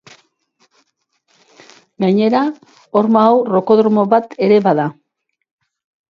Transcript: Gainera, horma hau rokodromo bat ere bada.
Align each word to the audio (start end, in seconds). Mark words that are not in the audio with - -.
Gainera, 2.03 2.39
horma 3.01 3.25
hau 3.25 3.35
rokodromo 3.57 4.07
bat 4.15 4.33
ere 4.47 4.57
bada. 4.69 4.87